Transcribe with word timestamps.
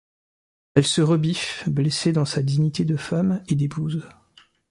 Elle 0.73 0.87
se 0.87 1.03
rebiffe, 1.03 1.69
blessée 1.69 2.11
dans 2.11 2.25
sa 2.25 2.41
dignité 2.41 2.85
de 2.85 2.97
femme 2.97 3.43
et 3.49 3.53
d’épouse. 3.53 4.01